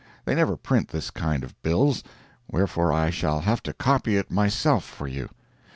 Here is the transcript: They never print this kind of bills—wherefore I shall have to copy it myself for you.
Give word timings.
They 0.25 0.33
never 0.33 0.57
print 0.57 0.87
this 0.87 1.11
kind 1.11 1.43
of 1.43 1.61
bills—wherefore 1.61 2.91
I 2.91 3.11
shall 3.11 3.41
have 3.41 3.61
to 3.61 3.71
copy 3.73 4.17
it 4.17 4.31
myself 4.31 4.83
for 4.83 5.07
you. 5.07 5.29